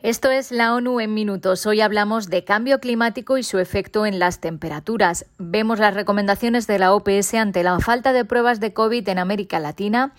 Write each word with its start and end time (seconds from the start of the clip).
Esto 0.00 0.30
es 0.30 0.52
la 0.52 0.74
ONU 0.74 1.00
en 1.00 1.12
minutos. 1.12 1.66
Hoy 1.66 1.80
hablamos 1.80 2.28
de 2.28 2.44
cambio 2.44 2.78
climático 2.78 3.36
y 3.36 3.42
su 3.42 3.58
efecto 3.58 4.06
en 4.06 4.20
las 4.20 4.38
temperaturas. 4.38 5.26
Vemos 5.38 5.80
las 5.80 5.92
recomendaciones 5.92 6.68
de 6.68 6.78
la 6.78 6.94
OPS 6.94 7.34
ante 7.34 7.64
la 7.64 7.80
falta 7.80 8.12
de 8.12 8.24
pruebas 8.24 8.60
de 8.60 8.72
COVID 8.72 9.08
en 9.08 9.18
América 9.18 9.58
Latina. 9.58 10.14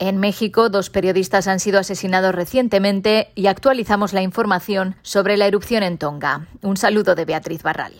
En 0.00 0.18
México, 0.18 0.68
dos 0.68 0.90
periodistas 0.90 1.46
han 1.46 1.60
sido 1.60 1.78
asesinados 1.78 2.34
recientemente 2.34 3.30
y 3.36 3.46
actualizamos 3.46 4.12
la 4.12 4.22
información 4.22 4.96
sobre 5.02 5.36
la 5.36 5.46
erupción 5.46 5.84
en 5.84 5.98
Tonga. 5.98 6.48
Un 6.62 6.76
saludo 6.76 7.14
de 7.14 7.24
Beatriz 7.24 7.62
Barral. 7.62 7.92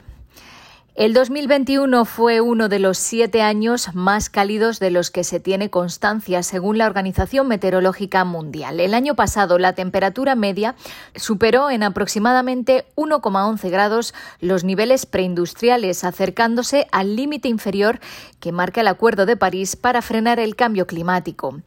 El 0.96 1.14
2021 1.14 2.04
fue 2.04 2.41
uno 2.41 2.68
de 2.68 2.80
los 2.80 2.98
siete 2.98 3.43
años 3.43 3.95
más 3.95 4.29
cálidos 4.29 4.80
de 4.80 4.91
los 4.91 5.12
que 5.12 5.23
se 5.23 5.38
tiene 5.38 5.70
constancia, 5.70 6.43
según 6.43 6.79
la 6.79 6.86
Organización 6.86 7.46
Meteorológica 7.46 8.24
Mundial. 8.24 8.80
El 8.80 8.92
año 8.95 9.14
pasado, 9.14 9.59
la 9.59 9.73
temperatura 9.74 10.34
media 10.34 10.74
superó 11.14 11.70
en 11.70 11.84
aproximadamente 11.84 12.87
1,11 12.96 13.70
grados 13.70 14.15
los 14.41 14.65
niveles 14.65 15.06
preindustriales, 15.06 16.02
acercándose 16.02 16.88
al 16.91 17.15
límite 17.15 17.46
inferior 17.46 18.01
que 18.41 18.51
marca 18.51 18.80
el 18.80 18.88
Acuerdo 18.88 19.27
de 19.27 19.37
París 19.37 19.77
para 19.77 20.02
frenar 20.02 20.41
el 20.41 20.57
cambio 20.57 20.88
climático. 20.88 21.60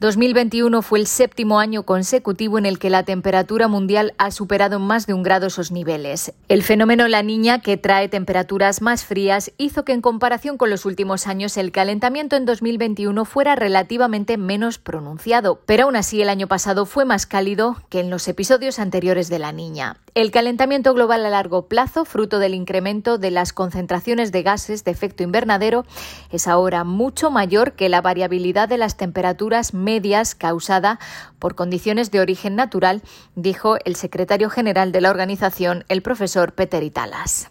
2021 0.00 0.82
fue 0.82 0.98
el 0.98 1.06
séptimo 1.06 1.58
año 1.58 1.84
consecutivo 1.84 2.58
en 2.58 2.66
el 2.66 2.78
que 2.78 2.90
la 2.90 3.04
temperatura 3.04 3.68
mundial 3.68 4.12
ha 4.18 4.30
superado 4.30 4.76
en 4.76 4.82
más 4.82 5.06
de 5.06 5.14
un 5.14 5.22
grado 5.22 5.46
esos 5.46 5.72
niveles. 5.72 6.34
El 6.48 6.62
fenómeno 6.62 7.08
La 7.08 7.22
Niña, 7.22 7.60
que 7.60 7.78
trae 7.78 8.10
temperaturas 8.10 8.65
más 8.82 9.04
frías 9.04 9.52
hizo 9.58 9.84
que 9.84 9.92
en 9.92 10.00
comparación 10.00 10.58
con 10.58 10.70
los 10.70 10.84
últimos 10.84 11.26
años 11.26 11.56
el 11.56 11.72
calentamiento 11.72 12.34
en 12.34 12.44
2021 12.44 13.24
fuera 13.24 13.54
relativamente 13.54 14.36
menos 14.36 14.78
pronunciado, 14.78 15.60
pero 15.66 15.84
aún 15.84 15.96
así 15.96 16.20
el 16.20 16.28
año 16.28 16.48
pasado 16.48 16.84
fue 16.84 17.04
más 17.04 17.26
cálido 17.26 17.76
que 17.88 18.00
en 18.00 18.10
los 18.10 18.26
episodios 18.28 18.78
anteriores 18.78 19.28
de 19.28 19.38
la 19.38 19.52
niña. 19.52 19.98
El 20.14 20.30
calentamiento 20.30 20.94
global 20.94 21.24
a 21.24 21.30
largo 21.30 21.68
plazo, 21.68 22.04
fruto 22.04 22.38
del 22.38 22.54
incremento 22.54 23.18
de 23.18 23.30
las 23.30 23.52
concentraciones 23.52 24.32
de 24.32 24.42
gases 24.42 24.82
de 24.82 24.90
efecto 24.90 25.22
invernadero, 25.22 25.84
es 26.32 26.48
ahora 26.48 26.84
mucho 26.84 27.30
mayor 27.30 27.72
que 27.72 27.88
la 27.88 28.00
variabilidad 28.00 28.68
de 28.68 28.78
las 28.78 28.96
temperaturas 28.96 29.74
medias 29.74 30.34
causada 30.34 30.98
por 31.38 31.54
condiciones 31.54 32.10
de 32.10 32.20
origen 32.20 32.56
natural, 32.56 33.02
dijo 33.34 33.76
el 33.84 33.94
secretario 33.94 34.50
general 34.50 34.90
de 34.90 35.02
la 35.02 35.10
organización, 35.10 35.84
el 35.88 36.02
profesor 36.02 36.52
Peter 36.54 36.82
Italas. 36.82 37.48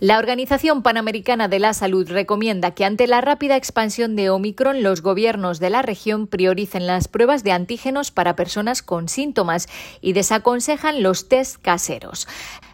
La 0.00 0.18
Organización 0.18 0.82
Panamericana 0.82 1.48
de 1.48 1.58
la 1.58 1.74
Salud 1.74 2.08
recomienda 2.08 2.70
que 2.70 2.86
ante 2.86 3.06
la 3.06 3.20
rápida 3.20 3.56
expansión 3.56 4.16
de 4.16 4.30
Omicron, 4.30 4.82
los 4.82 5.02
gobiernos 5.02 5.60
de 5.60 5.68
la 5.68 5.82
región 5.82 6.26
prioricen 6.26 6.86
las 6.86 7.06
pruebas 7.06 7.44
de 7.44 7.52
antígenos 7.52 8.10
para 8.10 8.34
personas 8.34 8.82
con 8.82 9.10
síntomas 9.10 9.68
y 10.00 10.14
desaconsejan 10.14 11.02
los 11.02 11.28
test 11.28 11.60
caseros. 11.60 12.26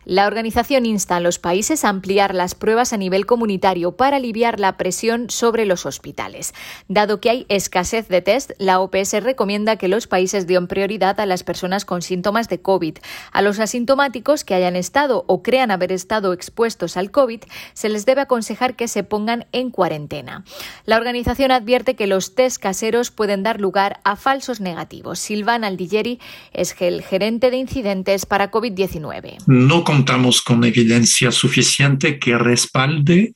La 0.09 0.29
organización 0.29 0.87
insta 0.87 1.17
a 1.17 1.21
los 1.21 1.41
países 1.41 1.85
a 1.85 1.89
ampliar 1.89 2.33
las 2.33 2.55
pruebas 2.55 2.93
a 2.93 2.97
nivel 2.97 3.27
comunitario 3.27 3.97
para 3.97 4.19
aliviar 4.19 4.61
la 4.61 4.77
presión 4.77 5.31
sobre 5.31 5.67
los 5.67 5.85
hospitales. 5.85 6.55
Dado 6.87 7.21
que 7.21 7.29
hay 7.29 7.47
escasez 7.49 8.07
de 8.07 8.23
test, 8.23 8.53
la 8.59 8.79
OPS 8.79 9.25
recomienda 9.25 9.75
que 9.79 9.89
los 9.89 10.07
países 10.07 10.47
den 10.47 10.69
prioridad 10.69 11.19
a 11.19 11.27
las 11.27 11.43
personas 11.43 11.85
con 11.85 12.03
síntomas 12.03 12.49
de 12.49 12.61
COVID. 12.61 12.99
A 13.33 13.43
los 13.43 13.59
asintomáticos 13.59 14.45
que 14.45 14.55
hayan 14.55 14.77
estado 14.77 15.25
o 15.27 15.43
crean 15.43 15.73
haber 15.73 15.91
estado 15.91 16.33
expuestos 16.33 16.97
al 16.97 17.11
COVID, 17.11 17.41
se 17.75 17.89
les 17.89 18.07
debe 18.07 18.21
aconsejar 18.21 18.77
que 18.77 18.87
se 18.87 19.03
pongan 19.03 19.47
en 19.51 19.71
cuarentena. 19.71 20.45
La 20.85 20.99
organización 20.99 21.51
advierte 21.51 21.97
que 21.97 22.07
los 22.07 22.37
test 22.37 22.63
caseros 22.63 23.11
pueden 23.11 23.43
dar 23.43 23.61
lugar 23.61 23.99
a 24.05 24.15
falsos 24.15 24.61
negativos. 24.61 25.19
Silvana 25.19 25.67
Aldigeri 25.67 26.21
es 26.53 26.77
el 26.79 27.03
gerente 27.03 27.51
de 27.51 27.57
incidentes 27.57 28.25
para 28.25 28.53
COVID-19. 28.53 29.39
No 29.49 29.83
contamos 29.97 30.43
con 30.43 30.63
evidencia 30.63 31.33
suficiente 31.33 32.19
que 32.19 32.37
respalde 32.37 33.33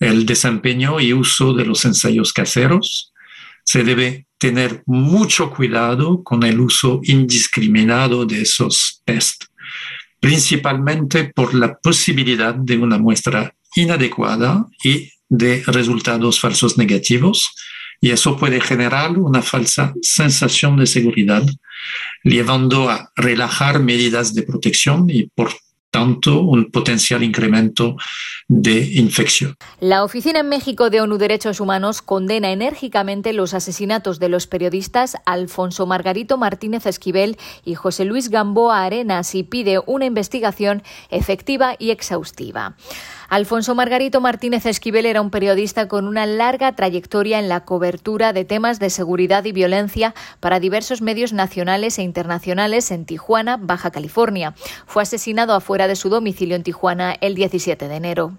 el 0.00 0.26
desempeño 0.26 0.98
y 0.98 1.12
uso 1.12 1.52
de 1.54 1.64
los 1.64 1.84
ensayos 1.84 2.32
caseros. 2.32 3.12
Se 3.64 3.84
debe 3.84 4.26
tener 4.36 4.82
mucho 4.86 5.50
cuidado 5.50 6.24
con 6.24 6.42
el 6.42 6.58
uso 6.58 7.00
indiscriminado 7.04 8.26
de 8.26 8.42
esos 8.42 9.02
test, 9.04 9.44
principalmente 10.18 11.30
por 11.32 11.54
la 11.54 11.78
posibilidad 11.78 12.56
de 12.56 12.76
una 12.76 12.98
muestra 12.98 13.54
inadecuada 13.76 14.66
y 14.82 15.12
de 15.28 15.62
resultados 15.64 16.40
falsos 16.40 16.76
negativos, 16.76 17.54
y 18.00 18.10
eso 18.10 18.36
puede 18.36 18.60
generar 18.60 19.16
una 19.16 19.42
falsa 19.42 19.94
sensación 20.02 20.76
de 20.76 20.86
seguridad, 20.86 21.46
llevando 22.24 22.90
a 22.90 23.12
relajar 23.14 23.78
medidas 23.78 24.34
de 24.34 24.42
protección 24.42 25.08
y 25.08 25.28
por 25.28 25.52
tanto 25.90 26.40
un 26.40 26.70
potencial 26.70 27.22
incremento 27.22 27.96
de 28.48 28.94
infección. 28.94 29.54
La 29.80 30.04
Oficina 30.04 30.40
en 30.40 30.48
México 30.48 30.90
de 30.90 31.00
ONU 31.00 31.18
Derechos 31.18 31.60
Humanos 31.60 32.02
condena 32.02 32.50
enérgicamente 32.52 33.32
los 33.32 33.54
asesinatos 33.54 34.18
de 34.18 34.28
los 34.28 34.46
periodistas 34.46 35.16
Alfonso 35.26 35.86
Margarito 35.86 36.36
Martínez 36.38 36.86
Esquivel 36.86 37.36
y 37.64 37.74
José 37.74 38.04
Luis 38.04 38.28
Gamboa 38.28 38.84
Arenas 38.84 39.34
y 39.34 39.42
pide 39.42 39.80
una 39.86 40.06
investigación 40.06 40.82
efectiva 41.10 41.74
y 41.78 41.90
exhaustiva. 41.90 42.76
Alfonso 43.30 43.76
Margarito 43.76 44.20
Martínez 44.20 44.66
Esquivel 44.66 45.06
era 45.06 45.20
un 45.20 45.30
periodista 45.30 45.86
con 45.86 46.08
una 46.08 46.26
larga 46.26 46.74
trayectoria 46.74 47.38
en 47.38 47.48
la 47.48 47.64
cobertura 47.64 48.32
de 48.32 48.44
temas 48.44 48.80
de 48.80 48.90
seguridad 48.90 49.44
y 49.44 49.52
violencia 49.52 50.16
para 50.40 50.58
diversos 50.58 51.00
medios 51.00 51.32
nacionales 51.32 52.00
e 52.00 52.02
internacionales 52.02 52.90
en 52.90 53.04
Tijuana, 53.04 53.56
Baja 53.56 53.92
California. 53.92 54.54
Fue 54.84 55.04
asesinado 55.04 55.54
afuera 55.54 55.86
de 55.86 55.94
su 55.94 56.08
domicilio 56.08 56.56
en 56.56 56.64
Tijuana 56.64 57.16
el 57.20 57.36
17 57.36 57.86
de 57.86 57.94
enero. 57.94 58.36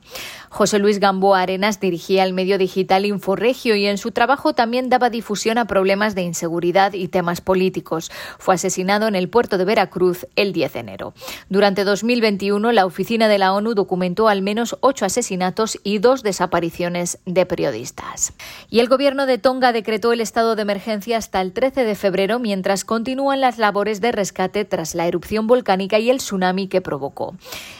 José 0.50 0.78
Luis 0.78 1.00
Gamboa 1.00 1.40
Arenas 1.40 1.80
dirigía 1.80 2.26
el 2.26 2.34
medio 2.34 2.58
digital 2.58 3.06
Inforegio 3.06 3.78
y 3.78 3.86
en 3.86 3.98
su 3.98 4.12
trabajo 4.12 4.52
también 4.52 4.90
daba 4.90 5.10
difusión 5.10 5.58
a 5.58 5.68
problemas 5.68 6.16
de 6.16 6.24
inseguridad 6.24 6.92
y 6.92 7.08
temas 7.08 7.40
políticos. 7.40 8.12
Fue 8.38 8.56
asesinado 8.56 9.08
en 9.08 9.16
el 9.16 9.30
puerto 9.30 9.58
de 9.58 9.64
Veracruz 9.64 10.28
el 10.36 10.52
10 10.52 10.74
de 10.74 10.80
enero. 10.80 11.14
Durante 11.48 11.86
2021, 11.86 12.74
la 12.74 12.86
oficina 12.86 13.30
de 13.30 13.38
la 13.38 13.54
ONU 13.54 13.74
documentó 13.74 14.28
al 14.28 14.42
menos 14.42 14.76
ocho 14.82 15.06
asesinatos 15.06 15.80
y 15.84 16.00
dos 16.00 16.24
desapariciones 16.24 17.20
de 17.26 17.46
periodistas. 17.46 18.34
Y 18.70 18.80
el 18.80 18.90
gobierno 18.90 19.26
de 19.26 19.38
Tonga 19.38 19.72
decretó 19.72 20.12
el 20.12 20.22
estado 20.22 20.56
de 20.56 20.64
emergencia 20.64 21.18
hasta 21.18 21.42
el 21.42 21.54
13 21.54 21.84
de 21.84 21.96
febrero 21.96 22.40
mientras 22.40 22.84
continúan 22.84 23.42
las 23.42 23.58
labores 23.58 24.02
de 24.02 24.12
rescate 24.12 24.66
tras 24.66 24.96
la 24.96 25.08
erupción 25.08 25.48
volcánica 25.48 26.00
y 26.00 26.10
el 26.10 26.18
tsunami 26.18 26.68
que 26.68 26.82
provocó. 26.82 27.36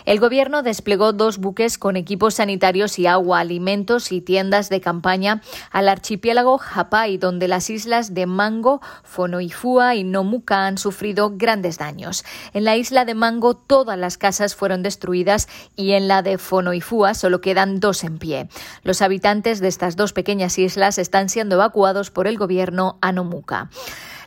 El 0.06 0.20
gobierno 0.20 0.62
desplegó 0.64 1.12
dos 1.12 1.40
buques 1.40 1.78
con 1.78 1.96
equipos 1.96 2.36
sanitarios 2.36 3.00
y 3.00 3.08
agua, 3.08 3.40
alimentos 3.40 4.12
y 4.12 4.22
tiendas 4.22 4.70
de 4.70 4.82
campaña 4.82 5.42
al 5.72 5.90
archipiélago 5.90 6.60
Hapai, 6.74 7.18
donde 7.18 7.48
las 7.48 7.70
islas 7.70 8.14
de 8.14 8.26
Mango, 8.28 8.82
Fonoifua 9.04 9.96
y 9.96 10.04
Nomuka 10.04 10.68
han 10.68 10.78
sufrido 10.78 11.32
grandes 11.36 11.78
daños. 11.78 12.24
En 12.54 12.64
la 12.64 12.78
isla 12.78 13.06
de 13.06 13.16
Mango 13.16 13.56
todas 13.56 13.98
las 13.98 14.18
casas 14.18 14.56
fueron 14.56 14.84
destruidas 14.84 15.48
y 15.76 15.94
en 15.94 16.08
la 16.08 16.22
de 16.22 16.38
Fonoifua 16.38 16.91
solo 17.14 17.40
quedan 17.42 17.80
dos 17.80 18.04
en 18.04 18.18
pie. 18.18 18.50
Los 18.84 19.02
habitantes 19.02 19.62
de 19.62 19.70
estas 19.70 19.96
dos 19.96 20.12
pequeñas 20.12 20.60
islas 20.60 20.98
están 20.98 21.30
siendo 21.30 21.56
evacuados 21.56 22.12
por 22.12 22.28
el 22.28 22.38
gobierno 22.38 22.98
Anomuka. 23.02 23.70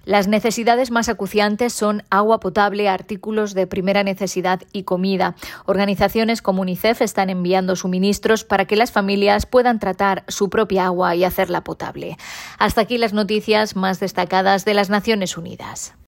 Las 0.05 0.29
necesidades 0.29 0.91
más 0.91 1.09
acuciantes 1.09 1.73
son 1.73 2.03
agua 2.11 2.41
potable, 2.41 2.89
artículos 2.89 3.55
de 3.55 3.67
primera 3.67 4.03
necesidad 4.03 4.61
y 4.73 4.83
comida. 4.83 5.35
Organizaciones 5.65 6.43
como 6.43 6.63
UNICEF 6.63 7.01
están 7.01 7.31
enviando 7.31 7.75
suministros 7.75 8.45
para 8.45 8.67
que 8.67 8.77
las 8.77 8.93
familias 8.93 9.47
puedan 9.47 9.79
tratar 9.79 10.25
su 10.29 10.51
propia 10.51 10.87
agua 10.87 11.15
y 11.15 11.25
hacerla 11.25 11.65
potable. 11.65 12.19
Hasta 12.59 12.83
aquí 12.83 12.99
las 12.99 13.15
noticias 13.15 13.77
más 13.77 13.99
destacadas 14.01 14.65
de 14.65 14.75
las 14.75 14.91
Naciones 14.91 15.39
Unidas. 15.39 15.95